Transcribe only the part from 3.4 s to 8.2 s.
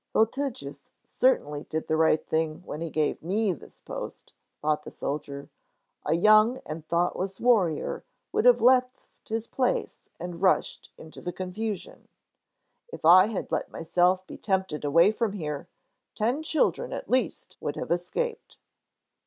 this post," thought the soldier. "A young and thoughtless warrior